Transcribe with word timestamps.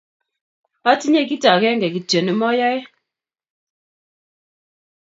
atinye 0.91 1.21
kito 1.29 1.47
agenge 1.55 1.87
kityo 1.93 2.19
ne 2.23 2.33
mo 2.39 2.45
ayei 2.51 2.81